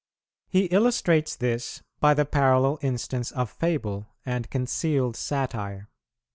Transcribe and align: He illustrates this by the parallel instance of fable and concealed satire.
He 0.47 0.65
illustrates 0.65 1.35
this 1.35 1.83
by 1.99 2.15
the 2.15 2.25
parallel 2.25 2.79
instance 2.81 3.31
of 3.31 3.51
fable 3.51 4.07
and 4.25 4.49
concealed 4.49 5.15
satire. 5.15 5.89